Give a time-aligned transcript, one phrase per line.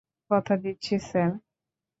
[0.31, 1.31] কথা দিচ্ছি স্যার।